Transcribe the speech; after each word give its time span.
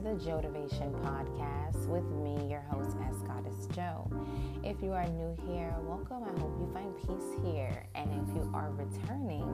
the 0.00 0.14
Jotivation 0.14 0.94
podcast 1.02 1.86
with 1.86 2.04
me, 2.04 2.50
your 2.50 2.62
host, 2.70 2.96
S 3.06 3.16
Goddess 3.26 3.66
Joe. 3.74 4.10
If 4.64 4.82
you 4.82 4.92
are 4.92 5.06
new 5.06 5.36
here, 5.46 5.74
welcome. 5.82 6.22
I 6.24 6.40
hope 6.40 6.56
you 6.58 6.70
find 6.72 6.96
peace 6.96 7.44
here. 7.44 7.86
And 7.94 8.08
if 8.10 8.34
you 8.34 8.50
are 8.54 8.70
returning, 8.70 9.44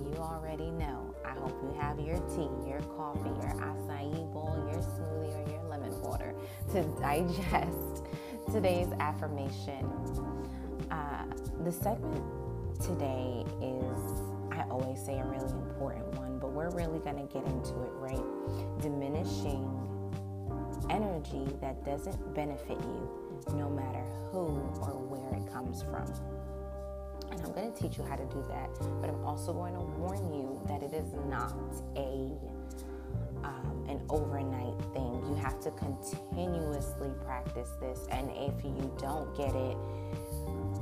you 0.00 0.16
already 0.16 0.70
know. 0.70 1.14
I 1.26 1.32
hope 1.32 1.60
you 1.62 1.78
have 1.78 2.00
your 2.00 2.16
tea, 2.30 2.48
your 2.66 2.80
coffee, 2.96 3.28
your 3.28 3.52
acai 3.60 4.32
bowl, 4.32 4.66
your 4.72 4.80
smoothie, 4.80 5.44
or 5.44 5.50
your 5.50 5.62
lemon 5.68 6.00
water 6.00 6.34
to 6.72 6.82
digest 6.98 8.04
today's 8.50 8.88
affirmation. 8.98 9.90
Uh, 10.90 11.24
the 11.64 11.72
segment 11.72 12.24
today 12.80 13.44
is, 13.60 14.22
I 14.50 14.64
always 14.70 15.04
say, 15.04 15.18
a 15.18 15.24
really 15.26 15.52
important 15.52 16.06
one 16.14 16.25
we're 16.56 16.70
really 16.70 16.98
going 17.00 17.16
to 17.16 17.32
get 17.32 17.44
into 17.44 17.82
it, 17.82 17.92
right? 18.00 18.24
Diminishing 18.80 19.68
energy 20.88 21.44
that 21.60 21.84
doesn't 21.84 22.34
benefit 22.34 22.80
you, 22.80 23.44
no 23.54 23.68
matter 23.68 24.02
who 24.32 24.56
or 24.80 24.96
where 25.04 25.38
it 25.38 25.52
comes 25.52 25.82
from. 25.82 26.08
And 27.30 27.40
I'm 27.44 27.52
going 27.52 27.70
to 27.70 27.78
teach 27.78 27.98
you 27.98 28.04
how 28.04 28.16
to 28.16 28.24
do 28.24 28.42
that, 28.48 28.70
but 29.02 29.10
I'm 29.10 29.22
also 29.22 29.52
going 29.52 29.74
to 29.74 29.80
warn 29.80 30.32
you 30.32 30.58
that 30.66 30.82
it 30.82 30.94
is 30.94 31.12
not 31.28 31.52
a 31.96 32.32
um, 33.44 33.86
an 33.88 34.00
overnight 34.08 34.80
thing. 34.94 35.22
You 35.28 35.36
have 35.36 35.60
to 35.60 35.70
continuously 35.72 37.10
practice 37.24 37.68
this, 37.80 38.06
and 38.10 38.30
if 38.30 38.64
you 38.64 38.90
don't 38.98 39.36
get 39.36 39.54
it 39.54 39.76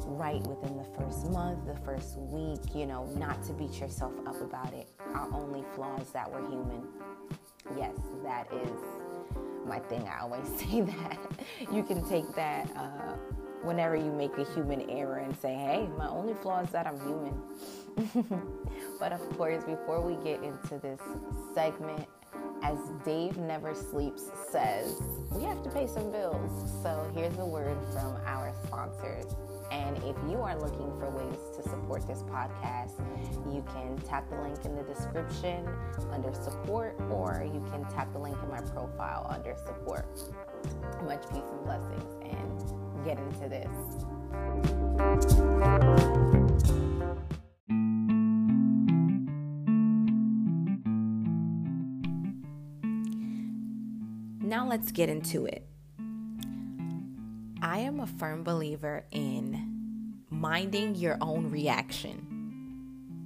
right 0.07 0.43
within 0.47 0.77
the 0.77 0.85
first 0.99 1.31
month, 1.31 1.67
the 1.67 1.77
first 1.85 2.19
week, 2.19 2.75
you 2.75 2.87
know, 2.87 3.07
not 3.17 3.43
to 3.45 3.53
beat 3.53 3.81
yourself 3.81 4.13
up 4.27 4.41
about 4.41 4.73
it. 4.73 4.89
Our 5.15 5.33
only 5.33 5.65
flaws 5.75 6.11
that 6.13 6.31
we're 6.31 6.49
human. 6.49 6.83
Yes, 7.77 7.95
that 8.25 8.53
is 8.53 8.79
my 9.67 9.79
thing. 9.79 10.09
I 10.09 10.21
always 10.21 10.47
say 10.59 10.83
that. 10.83 11.19
You 11.73 11.83
can 11.83 12.07
take 12.09 12.35
that 12.35 12.69
uh, 12.77 13.17
whenever 13.63 13.97
you 13.97 14.13
make 14.13 14.37
a 14.39 14.45
human 14.53 14.89
error 14.91 15.19
and 15.19 15.37
say, 15.39 15.55
hey, 15.55 15.89
my 15.97 16.09
only 16.09 16.35
flaw 16.35 16.61
is 16.61 16.71
that 16.71 16.87
I'm 16.87 17.01
human. 17.01 17.43
but 19.01 19.13
of 19.13 19.21
course, 19.37 19.65
before 19.65 20.01
we 20.01 20.23
get 20.23 20.43
into 20.43 20.79
this 20.79 21.01
segment, 21.55 22.07
as 22.63 22.79
Dave 23.05 23.37
Never 23.37 23.75
Sleeps 23.75 24.31
says, 24.51 25.01
we 25.31 25.45
have 25.45 25.63
to 25.63 25.71
pay 25.71 25.87
some 25.87 26.11
bills. 26.11 26.71
So 26.83 27.11
here's 27.15 27.37
a 27.39 27.45
word 27.45 27.77
from 27.93 28.17
our 28.27 28.55
sponsors. 28.65 29.27
And 29.75 29.97
if 30.05 30.17
you 30.31 30.41
are 30.41 30.57
looking 30.57 30.97
for 31.01 31.11
ways 31.11 31.37
to 31.57 31.63
support 31.69 32.07
this 32.07 32.23
podcast, 32.23 33.01
you 33.53 33.65
can 33.75 33.97
tap 34.09 34.31
the 34.31 34.41
link 34.41 34.65
in 34.65 34.77
the 34.77 34.85
description 34.85 35.69
under 36.13 36.33
support, 36.33 36.97
or 37.11 37.45
you 37.53 37.61
can 37.73 37.85
tap 37.93 38.13
the 38.13 38.21
link 38.21 38.37
in 38.41 38.49
my 38.51 38.61
profile 38.61 39.27
under 39.29 39.57
support. 39.67 40.07
Much 41.05 41.23
peace 41.29 41.43
and 41.51 41.65
blessings, 41.65 42.05
and 42.23 43.05
get 43.05 43.19
into 43.19 43.49
this. 43.49 43.67
Now 54.41 54.69
let's 54.69 54.93
get 54.93 55.09
into 55.09 55.47
it. 55.47 55.67
I 57.75 57.79
am 57.79 57.99
a 57.99 58.07
firm 58.07 58.45
believer 58.45 59.05
in 59.11 60.15
minding 60.31 60.95
your 60.95 61.19
own 61.21 61.51
reaction, 61.51 62.25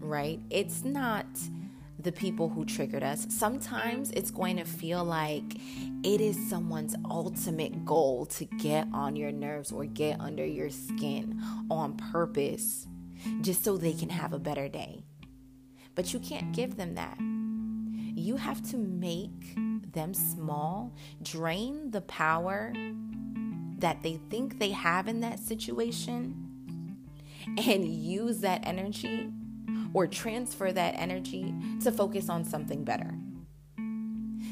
right? 0.01 0.41
It's 0.49 0.85
not 0.85 1.27
the 1.99 2.13
people 2.13 2.49
who 2.49 2.65
triggered 2.65 3.03
us. 3.03 3.27
Sometimes 3.29 4.11
it's 4.13 4.31
going 4.31 4.57
to 4.57 4.65
feel 4.65 5.05
like 5.05 5.57
it 6.03 6.23
is 6.23 6.49
someone's 6.49 6.95
ultimate 7.11 7.85
goal 7.85 8.25
to 8.25 8.47
get 8.47 8.89
on 8.91 9.17
your 9.17 9.33
nerves 9.33 9.71
or 9.71 9.85
get 9.85 10.19
under 10.19 10.47
your 10.47 10.71
skin 10.71 11.39
on 11.71 11.99
purpose 12.11 12.87
just 13.43 13.63
so 13.63 13.77
they 13.77 13.93
can 13.93 14.09
have 14.09 14.33
a 14.33 14.39
better 14.39 14.67
day. 14.67 15.05
But 15.95 16.15
you 16.15 16.21
can't 16.21 16.55
give 16.55 16.79
them 16.79 16.95
that. 16.95 17.19
You 18.19 18.37
have 18.37 18.63
to 18.71 18.79
make 18.79 19.59
them 19.93 20.15
small, 20.15 20.95
drain 21.23 21.91
the 21.91 22.01
power 22.01 22.73
that 23.79 24.03
they 24.03 24.21
think 24.29 24.59
they 24.59 24.71
have 24.71 25.09
in 25.09 25.21
that 25.21 25.39
situation 25.39 26.45
and 27.57 27.87
use 27.87 28.41
that 28.41 28.61
energy 28.65 29.31
or 29.95 30.07
transfer 30.07 30.73
that 30.73 30.95
energy 30.97 31.55
to 31.83 31.91
focus 31.91 32.29
on 32.29 32.45
something 32.45 32.85
better. 32.85 33.15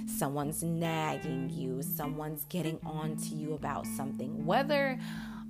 Someone's 0.07 0.63
nagging 0.63 1.51
you, 1.51 1.83
someone's 1.83 2.45
getting 2.49 2.79
on 2.85 3.17
to 3.17 3.35
you 3.35 3.55
about 3.55 3.87
something, 3.87 4.47
whether 4.47 4.99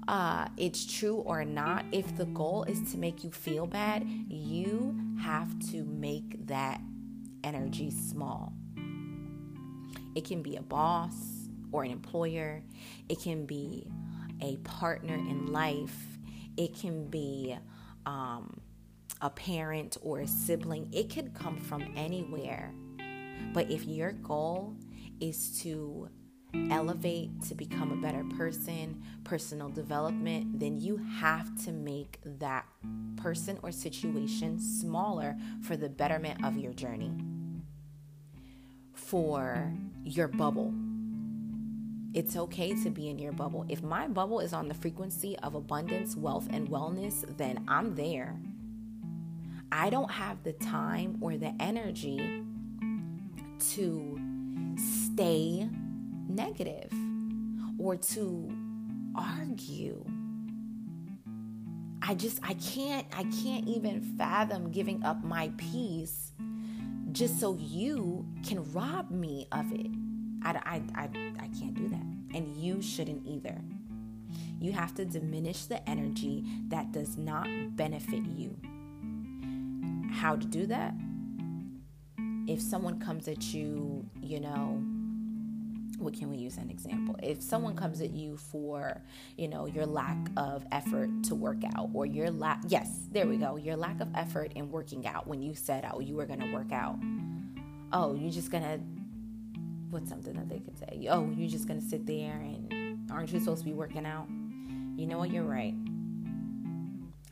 uh, 0.09 0.49
it's 0.57 0.85
true 0.87 1.17
or 1.17 1.45
not. 1.45 1.85
If 1.93 2.17
the 2.17 2.27
goal 2.27 2.65
is 2.65 2.93
to 2.93 2.99
make 2.99 3.23
you 3.23 3.31
feel 3.31 3.67
bad, 3.67 4.05
you 4.29 4.97
have 5.21 5.59
to 5.71 5.85
make 5.85 6.47
that 6.47 6.81
energy 7.45 7.91
small. 7.91 8.53
It 10.15 10.25
can 10.25 10.43
be 10.43 10.57
a 10.57 10.63
boss, 10.63 11.36
or 11.73 11.85
an 11.85 11.91
employer, 11.91 12.63
it 13.09 13.21
can 13.21 13.47
be 13.47 13.87
a 14.41 14.57
partner 14.59 15.15
in 15.15 15.47
life, 15.53 16.19
it 16.57 16.79
can 16.79 17.09
be 17.09 17.57
um, 18.05 18.61
a 19.21 19.31
parent 19.31 19.97
or 20.03 20.21
a 20.21 20.27
sibling, 20.27 20.89
it 20.93 21.11
could 21.11 21.35
come 21.35 21.61
from 21.61 21.85
anywhere. 21.97 22.73
But 23.53 23.71
if 23.71 23.85
your 23.85 24.13
goal 24.13 24.77
is 25.21 25.61
to 25.63 26.09
elevate 26.71 27.31
to 27.43 27.55
become 27.55 27.93
a 27.93 27.97
better 27.97 28.25
person, 28.37 29.03
personal 29.25 29.69
development, 29.69 30.59
then 30.59 30.79
you 30.79 30.97
have 31.19 31.63
to 31.65 31.73
make 31.73 32.19
that 32.25 32.67
person 33.17 33.59
or 33.63 33.73
situation 33.73 34.59
smaller 34.59 35.37
for 35.63 35.77
the 35.77 35.89
betterment 35.89 36.45
of 36.45 36.57
your 36.57 36.73
journey, 36.73 37.13
for 38.95 39.73
your 40.03 40.29
bubble 40.29 40.73
it's 42.17 42.35
okay 42.35 42.73
to 42.83 42.89
be 42.89 43.11
in 43.11 43.19
your 43.19 43.33
bubble. 43.33 43.67
If 43.69 43.83
my 43.83 44.09
bubble 44.09 44.41
is 44.41 44.55
on 44.55 44.69
the 44.69 44.75
frequency 44.75 45.39
of 45.41 45.55
abundance, 45.55 46.17
wealth, 46.17 46.49
and 46.51 46.67
wellness, 46.67 47.27
then 47.37 47.63
I'm 47.69 47.95
there. 47.95 48.35
I 49.71 49.91
don't 49.91 50.11
have 50.11 50.43
the 50.43 50.55
time 50.55 51.19
or 51.21 51.37
the 51.37 51.55
energy 51.61 52.43
to 53.73 54.19
stay 54.79 55.69
negative 56.27 56.91
or 57.79 57.97
to 57.97 58.51
argue. 59.15 60.03
I 62.01 62.15
just 62.15 62.41
I 62.43 62.55
can't 62.55 63.07
I 63.13 63.25
can't 63.25 63.69
even 63.69 64.01
fathom 64.17 64.71
giving 64.71 65.05
up 65.05 65.23
my 65.23 65.53
peace 65.59 66.33
just 67.13 67.39
so 67.39 67.59
you 67.61 68.25
can 68.47 68.73
rob 68.73 69.11
me 69.11 69.49
of 69.53 69.71
it. 69.73 69.91
I, 70.47 70.61
I, 70.65 70.83
I, 70.95 71.09
I 71.41 71.49
can't 71.59 71.75
do 71.75 71.89
that. 71.89 72.37
And 72.37 72.57
you 72.57 72.81
shouldn't 72.81 73.27
either. 73.27 73.61
You 74.61 74.73
have 74.73 74.95
to 74.95 75.05
diminish 75.05 75.67
the 75.67 75.87
energy 75.89 76.45
that 76.69 76.93
does 76.93 77.17
not 77.17 77.49
benefit 77.77 78.25
you. 78.27 78.57
How 80.13 80.37
to 80.37 80.47
do 80.47 80.67
that? 80.67 80.95
If 82.47 82.61
someone 82.61 83.01
comes 83.01 83.27
at 83.29 83.53
you, 83.53 84.09
you 84.23 84.41
know, 84.41 84.83
what 85.99 86.15
can 86.15 86.31
we 86.31 86.37
use 86.37 86.59
an 86.59 86.71
example? 86.71 87.17
If 87.23 87.43
someone 87.43 87.75
comes 87.75 88.01
at 88.01 88.11
you 88.11 88.37
for, 88.37 89.03
you 89.37 89.49
know, 89.49 89.67
your 89.67 89.87
lack 89.87 90.19
of 90.37 90.65
effort 90.71 91.11
to 91.25 91.35
work 91.35 91.63
out 91.75 91.91
or 91.93 92.07
your 92.07 92.31
lack, 92.31 92.61
yes, 92.69 93.09
there 93.11 93.27
we 93.27 93.37
go, 93.37 93.57
your 93.57 93.77
lack 93.77 94.01
of 94.01 94.09
effort 94.15 94.53
in 94.55 94.71
working 94.71 95.07
out 95.07 95.27
when 95.27 95.43
you 95.43 95.55
said, 95.55 95.89
oh, 95.93 96.01
you 96.01 96.15
were 96.15 96.27
going 96.27 96.41
to 96.41 96.53
work 96.53 96.73
out. 96.73 96.99
Oh, 97.93 98.15
you're 98.15 98.31
just 98.31 98.51
going 98.51 98.63
to 98.63 98.81
what's 99.91 100.09
something 100.09 100.35
that 100.35 100.49
they 100.49 100.59
could 100.59 100.79
say? 100.79 101.07
Oh, 101.11 101.31
you're 101.37 101.49
just 101.49 101.69
gonna 101.69 101.81
sit 101.81 102.07
there 102.07 102.33
and 102.33 103.11
aren't 103.11 103.33
you 103.33 103.41
supposed 103.41 103.61
to 103.61 103.65
be 103.65 103.73
working 103.73 104.07
out? 104.07 104.29
You 104.97 105.07
know 105.07 105.19
what? 105.19 105.31
You're 105.31 105.45
right. 105.45 105.75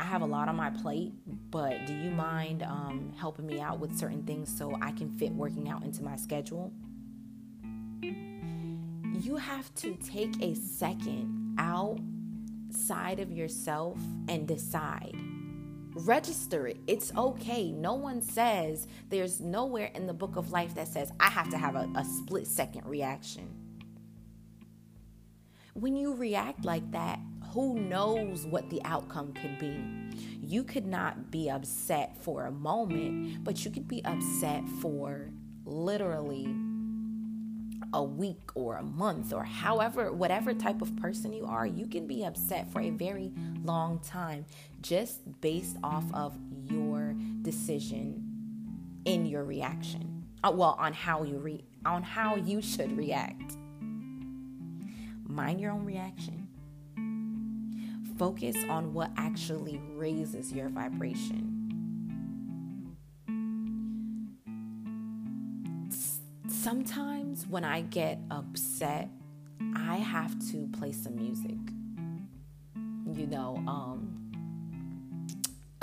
I 0.00 0.04
have 0.04 0.22
a 0.22 0.26
lot 0.26 0.48
on 0.48 0.56
my 0.56 0.70
plate, 0.70 1.12
but 1.50 1.86
do 1.86 1.94
you 1.94 2.10
mind 2.10 2.62
um, 2.62 3.12
helping 3.16 3.46
me 3.46 3.60
out 3.60 3.78
with 3.78 3.96
certain 3.96 4.24
things 4.24 4.54
so 4.54 4.76
I 4.82 4.90
can 4.92 5.08
fit 5.08 5.32
working 5.32 5.68
out 5.68 5.84
into 5.84 6.02
my 6.02 6.16
schedule? 6.16 6.72
You 8.02 9.36
have 9.36 9.72
to 9.76 9.94
take 9.96 10.42
a 10.42 10.54
second 10.54 11.56
outside 11.58 13.20
of 13.20 13.30
yourself 13.30 13.98
and 14.28 14.48
decide 14.48 15.16
register 15.94 16.66
it. 16.66 16.78
It's 16.86 17.12
okay. 17.16 17.70
No 17.70 17.94
one 17.94 18.20
says, 18.20 18.86
there's 19.08 19.40
nowhere 19.40 19.90
in 19.94 20.06
the 20.06 20.14
book 20.14 20.36
of 20.36 20.50
life 20.50 20.74
that 20.74 20.88
says, 20.88 21.12
I 21.20 21.30
have 21.30 21.48
to 21.50 21.58
have 21.58 21.76
a, 21.76 21.88
a 21.96 22.04
split 22.04 22.46
second 22.46 22.86
reaction. 22.86 23.48
When 25.74 25.96
you 25.96 26.14
react 26.14 26.64
like 26.64 26.88
that, 26.92 27.18
who 27.52 27.74
knows 27.74 28.46
what 28.46 28.70
the 28.70 28.80
outcome 28.84 29.32
could 29.32 29.58
be? 29.58 29.80
You 30.40 30.64
could 30.64 30.86
not 30.86 31.30
be 31.30 31.50
upset 31.50 32.16
for 32.22 32.46
a 32.46 32.50
moment, 32.50 33.44
but 33.44 33.64
you 33.64 33.70
could 33.70 33.88
be 33.88 34.04
upset 34.04 34.68
for 34.80 35.30
literally 35.64 36.54
a 37.92 38.02
week 38.02 38.50
or 38.54 38.76
a 38.76 38.82
month 38.82 39.32
or 39.32 39.44
however, 39.44 40.12
whatever 40.12 40.54
type 40.54 40.82
of 40.82 40.94
person 40.96 41.32
you 41.32 41.46
are, 41.46 41.66
you 41.66 41.86
can 41.86 42.06
be 42.06 42.24
upset 42.24 42.70
for 42.72 42.80
a 42.80 42.90
very 42.90 43.32
long 43.62 43.98
time 44.00 44.44
just 44.80 45.20
based 45.40 45.76
off 45.82 46.04
of 46.12 46.36
your 46.70 47.14
decision 47.42 48.22
in 49.04 49.26
your 49.26 49.44
reaction. 49.44 50.24
Uh, 50.42 50.50
well, 50.52 50.76
on 50.78 50.92
how 50.92 51.22
you 51.22 51.38
re- 51.38 51.64
on 51.84 52.02
how 52.02 52.36
you 52.36 52.60
should 52.60 52.96
react. 52.96 53.56
Mind 55.26 55.60
your 55.60 55.72
own 55.72 55.84
reaction. 55.84 56.48
Focus 58.18 58.56
on 58.68 58.94
what 58.94 59.10
actually 59.16 59.80
raises 59.96 60.52
your 60.52 60.68
vibration. 60.68 61.54
sometimes 66.64 67.23
when 67.42 67.64
I 67.64 67.82
get 67.82 68.18
upset, 68.30 69.08
I 69.74 69.96
have 69.96 70.38
to 70.52 70.68
play 70.78 70.92
some 70.92 71.16
music. 71.16 71.58
You 73.12 73.26
know, 73.26 73.56
um, 73.66 74.32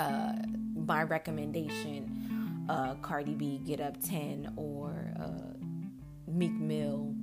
uh, 0.00 0.32
my 0.74 1.02
recommendation, 1.02 2.66
uh, 2.68 2.94
Cardi 3.02 3.34
B, 3.34 3.60
Get 3.64 3.80
Up 3.80 3.96
10, 4.02 4.54
or 4.56 5.12
uh, 5.20 5.66
Meek 6.26 6.52
Mill, 6.52 7.14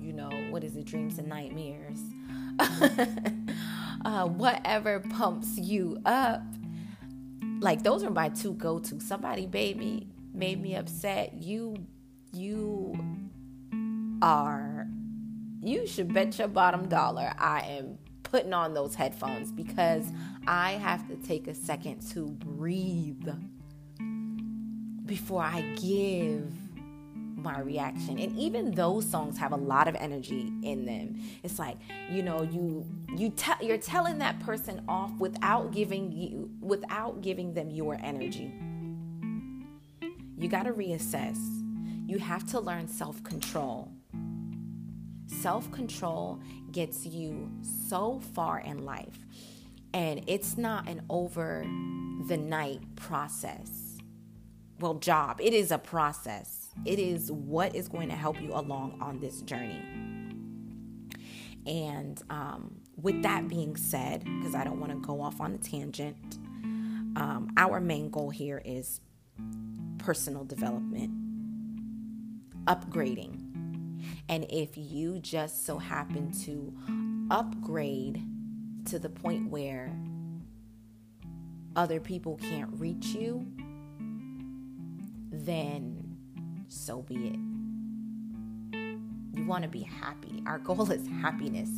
you 0.00 0.12
know, 0.12 0.30
what 0.50 0.64
is 0.64 0.76
it, 0.76 0.84
Dreams 0.84 1.18
and 1.18 1.28
Nightmares. 1.28 2.00
uh, 4.04 4.26
whatever 4.26 5.00
pumps 5.00 5.58
you 5.58 6.00
up. 6.04 6.42
Like 7.60 7.82
those 7.82 8.02
are 8.02 8.10
my 8.10 8.28
two 8.28 8.54
go 8.54 8.78
to. 8.78 9.00
Somebody 9.00 9.46
baby 9.46 10.08
made 10.32 10.60
me 10.60 10.74
upset. 10.74 11.34
You 11.34 11.76
you 12.32 12.98
are, 14.24 14.88
you 15.60 15.86
should 15.86 16.14
bet 16.14 16.38
your 16.38 16.48
bottom 16.48 16.88
dollar 16.88 17.34
I 17.38 17.60
am 17.78 17.98
putting 18.22 18.54
on 18.54 18.72
those 18.72 18.94
headphones 18.94 19.52
because 19.52 20.06
I 20.46 20.72
have 20.72 21.06
to 21.08 21.16
take 21.16 21.46
a 21.46 21.54
second 21.54 22.00
to 22.12 22.28
breathe 22.30 23.28
before 25.04 25.42
I 25.42 25.60
give 25.76 26.50
my 27.36 27.60
reaction. 27.60 28.18
And 28.18 28.34
even 28.38 28.70
those 28.70 29.08
songs 29.08 29.36
have 29.36 29.52
a 29.52 29.56
lot 29.56 29.88
of 29.88 29.94
energy 29.96 30.50
in 30.62 30.86
them. 30.86 31.20
It's 31.42 31.58
like 31.58 31.76
you 32.10 32.22
know 32.22 32.42
you 32.42 32.86
you 33.14 33.28
tell 33.28 33.56
you're 33.60 33.76
telling 33.76 34.18
that 34.18 34.40
person 34.40 34.82
off 34.88 35.12
without 35.18 35.70
giving 35.70 36.10
you 36.10 36.50
without 36.60 37.20
giving 37.20 37.52
them 37.52 37.70
your 37.70 37.98
energy. 38.02 38.50
You 40.38 40.48
got 40.48 40.62
to 40.62 40.72
reassess. 40.72 41.38
You 42.06 42.18
have 42.18 42.46
to 42.48 42.60
learn 42.60 42.88
self 42.88 43.22
control. 43.22 43.93
Self 45.40 45.70
control 45.72 46.40
gets 46.72 47.06
you 47.06 47.50
so 47.88 48.20
far 48.34 48.60
in 48.60 48.84
life, 48.84 49.18
and 49.92 50.22
it's 50.26 50.56
not 50.56 50.88
an 50.88 51.02
over 51.10 51.64
the 52.28 52.36
night 52.36 52.80
process. 52.96 53.98
Well, 54.80 54.94
job, 54.94 55.40
it 55.40 55.52
is 55.52 55.70
a 55.70 55.78
process. 55.78 56.68
It 56.84 56.98
is 56.98 57.30
what 57.30 57.74
is 57.74 57.88
going 57.88 58.08
to 58.08 58.16
help 58.16 58.40
you 58.40 58.52
along 58.52 58.98
on 59.00 59.20
this 59.20 59.40
journey. 59.42 59.82
And 61.66 62.20
um, 62.30 62.80
with 63.00 63.22
that 63.22 63.48
being 63.48 63.76
said, 63.76 64.24
because 64.24 64.54
I 64.54 64.64
don't 64.64 64.80
want 64.80 64.92
to 64.92 64.98
go 64.98 65.20
off 65.20 65.40
on 65.40 65.54
a 65.54 65.58
tangent, 65.58 66.16
um, 67.16 67.52
our 67.56 67.80
main 67.80 68.10
goal 68.10 68.30
here 68.30 68.60
is 68.64 69.00
personal 69.98 70.44
development 70.44 71.12
upgrading. 72.66 73.43
And 74.28 74.46
if 74.50 74.76
you 74.76 75.18
just 75.18 75.64
so 75.66 75.78
happen 75.78 76.32
to 76.44 76.72
upgrade 77.30 78.22
to 78.86 78.98
the 78.98 79.08
point 79.08 79.50
where 79.50 79.90
other 81.76 82.00
people 82.00 82.36
can't 82.36 82.70
reach 82.78 83.06
you, 83.06 83.46
then 85.30 86.16
so 86.68 87.02
be 87.02 87.28
it. 87.28 87.38
You 89.36 89.44
want 89.46 89.64
to 89.64 89.68
be 89.68 89.82
happy. 89.82 90.42
Our 90.46 90.58
goal 90.58 90.90
is 90.90 91.06
happiness. 91.20 91.70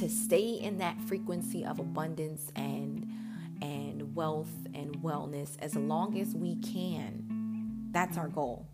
To 0.00 0.08
stay 0.08 0.50
in 0.50 0.78
that 0.78 1.00
frequency 1.02 1.64
of 1.64 1.78
abundance 1.78 2.50
and 2.54 3.06
and 3.60 4.14
wealth 4.14 4.52
and 4.72 4.96
wellness 4.98 5.56
as 5.58 5.74
long 5.74 6.16
as 6.20 6.32
we 6.32 6.54
can 6.56 7.28
that's 7.90 8.18
our 8.18 8.28
goal. 8.28 8.66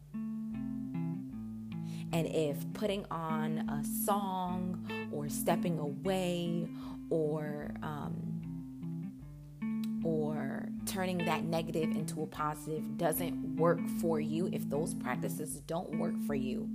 And 2.13 2.27
if 2.29 2.57
putting 2.75 3.05
on 3.11 3.59
a 3.69 3.85
song 4.05 4.87
or 5.13 5.29
stepping 5.29 5.79
away 5.79 6.69
or 7.11 7.75
um, 7.83 8.31
or 10.05 10.69
turning 10.87 11.19
that 11.19 11.45
negative 11.45 11.91
into 11.91 12.23
a 12.23 12.27
positive 12.27 12.97
doesn't 12.99 13.57
work 13.57 13.81
for 14.01 14.21
you, 14.21 14.49
if 14.53 14.69
those 14.69 14.95
practices 14.95 15.61
don't 15.67 15.99
work 15.99 16.15
for 16.27 16.35
you, 16.35 16.69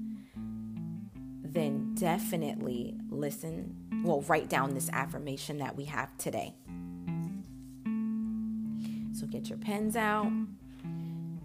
then 1.44 1.94
definitely 1.96 2.96
listen. 3.10 3.76
Well, 4.04 4.22
write 4.22 4.50
down 4.50 4.74
this 4.74 4.90
affirmation 4.92 5.58
that 5.60 5.76
we 5.76 5.86
have 5.86 6.16
today. 6.18 6.56
So 9.14 9.28
get 9.28 9.50
your 9.50 9.58
pens 9.58 9.96
out 9.96 10.32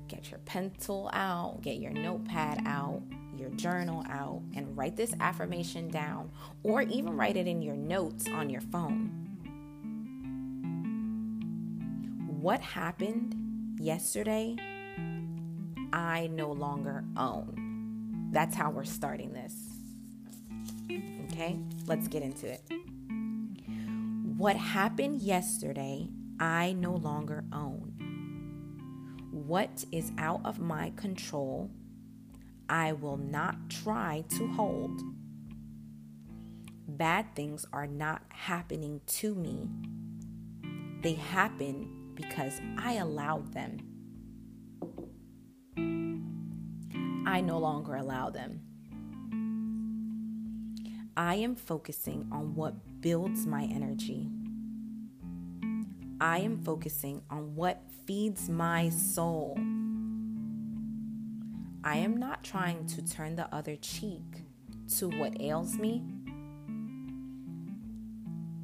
get 0.09 0.31
your 0.31 0.41
pencil 0.41 1.11
out, 1.13 1.61
get 1.63 1.77
your 1.77 1.93
notepad 1.93 2.63
out, 2.67 3.03
your 3.39 3.51
journal 3.51 4.05
out, 4.09 4.43
and 4.55 4.77
write 4.77 4.97
this 4.97 5.15
affirmation 5.21 5.89
down, 5.89 6.31
or 6.63 6.83
even 6.83 7.17
write 7.17 7.37
it 7.37 7.47
in 7.47 7.63
your 7.63 7.77
notes 7.77 8.27
on 8.33 8.51
your 8.51 8.61
phone. 8.61 9.11
What 12.41 12.61
happened 12.61 13.35
yesterday, 13.79 14.57
I 15.93 16.29
no 16.33 16.53
longer 16.53 17.05
own. 17.17 18.31
That's 18.33 18.55
how 18.55 18.71
we're 18.71 18.85
starting 18.85 19.33
this. 19.33 19.55
Okay, 21.33 21.59
let's 21.87 22.09
get 22.09 22.23
into 22.23 22.51
it. 22.53 22.63
What 24.37 24.57
happened 24.57 25.23
yesterday, 25.23 26.09
I 26.39 26.73
no 26.73 26.95
longer 26.95 27.45
own 27.53 27.93
what 29.47 29.85
is 29.93 30.13
out 30.17 30.41
of 30.45 30.59
my 30.61 30.93
control, 30.97 31.71
I 32.69 32.93
will 32.93 33.17
not 33.17 33.71
try 33.71 34.25
to 34.31 34.47
hold. 34.53 35.01
Bad 36.87 37.35
things 37.35 37.67
are 37.73 37.87
not 37.87 38.23
happening 38.29 39.01
to 39.07 39.35
me, 39.35 39.69
they 41.03 41.15
happen 41.15 42.13
because 42.15 42.61
I 42.79 42.95
allowed 42.95 43.53
them. 43.53 43.79
I 47.27 47.41
no 47.41 47.59
longer 47.59 47.97
allow 47.97 48.31
them. 48.31 48.61
I 51.17 51.37
am 51.37 51.55
focusing 51.57 52.29
on 52.33 52.55
what 52.55 53.01
builds 53.01 53.47
my 53.47 53.65
energy. 53.65 54.29
I 56.21 56.39
am 56.39 56.63
focusing 56.63 57.23
on 57.31 57.55
what 57.55 57.83
feeds 58.07 58.49
my 58.49 58.89
soul. 58.89 59.59
I 61.87 61.97
am 61.97 62.17
not 62.17 62.43
trying 62.43 62.87
to 62.87 63.03
turn 63.03 63.37
the 63.37 63.55
other 63.55 63.77
cheek 63.77 64.23
to 64.97 65.11
what 65.11 65.39
ails 65.39 65.77
me. 65.77 66.03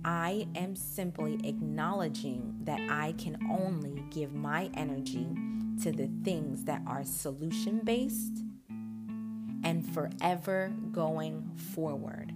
I 0.03 0.49
am 0.57 0.75
simply 0.75 1.39
acknowledging 1.45 2.61
that 2.62 2.81
I 2.89 3.12
can 3.19 3.37
only 3.50 4.03
give 4.11 4.33
my 4.33 4.71
energy 4.73 5.29
to 5.83 5.93
the 5.93 6.09
things 6.25 6.65
that 6.65 6.81
are 6.87 7.05
solution 7.05 7.81
based 7.85 8.39
and 9.65 9.87
forever 9.93 10.73
going 10.91 11.50
forward. 11.75 12.33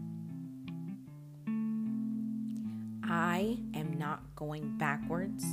I 3.02 3.56
am 3.72 3.96
not 3.98 4.20
going 4.36 4.76
backwards 4.76 5.46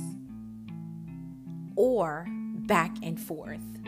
or 1.74 2.26
back 2.66 2.94
and 3.02 3.18
forth. 3.18 3.81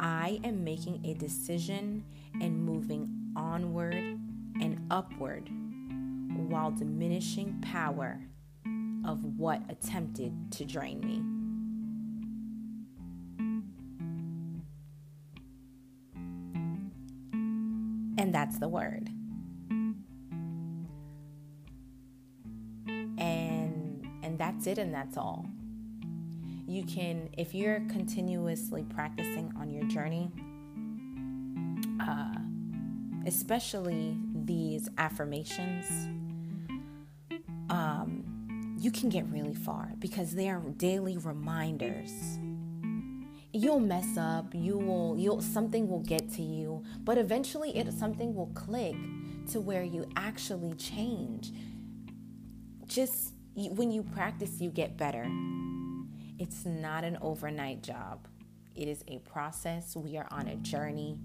I 0.00 0.40
am 0.44 0.62
making 0.62 1.04
a 1.04 1.14
decision 1.14 2.04
and 2.40 2.64
moving 2.64 3.32
onward 3.34 3.94
and 3.94 4.86
upward 4.90 5.48
while 6.48 6.70
diminishing 6.70 7.60
power 7.60 8.20
of 9.04 9.24
what 9.38 9.62
attempted 9.68 10.52
to 10.52 10.64
drain 10.64 11.00
me. 11.00 11.22
And 18.22 18.34
that's 18.34 18.58
the 18.58 18.68
word. 18.68 19.08
And 22.86 24.08
and 24.22 24.38
that's 24.38 24.66
it 24.66 24.78
and 24.78 24.92
that's 24.92 25.16
all. 25.16 25.46
You 26.68 26.84
can, 26.84 27.30
if 27.38 27.54
you're 27.54 27.80
continuously 27.88 28.84
practicing 28.90 29.50
on 29.58 29.70
your 29.70 29.84
journey, 29.84 30.30
uh, 31.98 32.34
especially 33.26 34.18
these 34.44 34.86
affirmations, 34.98 35.86
um, 37.70 38.76
you 38.78 38.90
can 38.90 39.08
get 39.08 39.26
really 39.30 39.54
far 39.54 39.94
because 39.98 40.32
they 40.32 40.50
are 40.50 40.60
daily 40.76 41.16
reminders. 41.16 42.38
You'll 43.54 43.80
mess 43.80 44.18
up, 44.18 44.54
you 44.54 44.76
will, 44.76 45.16
you'll 45.18 45.40
something 45.40 45.88
will 45.88 46.02
get 46.02 46.30
to 46.34 46.42
you, 46.42 46.84
but 47.00 47.16
eventually 47.16 47.78
it 47.78 47.90
something 47.94 48.34
will 48.34 48.52
click 48.54 48.94
to 49.52 49.60
where 49.60 49.84
you 49.84 50.06
actually 50.16 50.74
change. 50.74 51.50
Just 52.86 53.32
when 53.54 53.90
you 53.90 54.02
practice, 54.02 54.60
you 54.60 54.68
get 54.68 54.98
better. 54.98 55.26
It's 56.38 56.64
not 56.64 57.02
an 57.02 57.18
overnight 57.20 57.82
job. 57.82 58.28
It 58.76 58.86
is 58.86 59.02
a 59.08 59.18
process. 59.18 59.96
We 59.96 60.16
are 60.16 60.28
on 60.30 60.46
a 60.46 60.54
journey. 60.56 61.18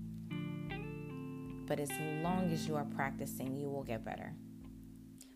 But 1.67 1.79
as 1.79 1.91
long 2.23 2.49
as 2.51 2.67
you 2.67 2.75
are 2.75 2.85
practicing, 2.95 3.55
you 3.55 3.69
will 3.69 3.83
get 3.83 4.03
better. 4.03 4.33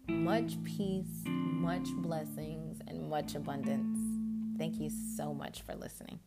Much 0.07 0.61
peace, 0.63 1.23
much 1.25 1.87
blessings, 1.97 2.81
and 2.87 3.07
much 3.07 3.35
abundance. 3.35 3.99
Thank 4.57 4.79
you 4.79 4.89
so 5.15 5.31
much 5.31 5.61
for 5.61 5.75
listening. 5.75 6.19